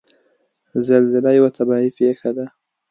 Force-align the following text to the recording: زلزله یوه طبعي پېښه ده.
زلزله 0.87 1.31
یوه 1.37 1.49
طبعي 1.57 1.89
پېښه 1.99 2.29
ده. 2.37 2.45